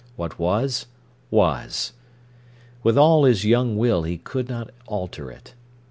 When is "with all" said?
2.81-3.23